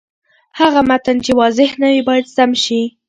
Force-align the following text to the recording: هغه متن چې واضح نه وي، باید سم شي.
هغه 0.59 0.81
متن 0.89 1.17
چې 1.25 1.31
واضح 1.41 1.69
نه 1.81 1.87
وي، 1.91 2.01
باید 2.09 2.25
سم 2.35 2.51
شي. 2.63 2.81